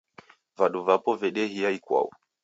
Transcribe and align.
Vadu 0.57 0.79
vapo 0.87 1.11
vedehia 1.23 1.69
ikwau. 1.77 2.09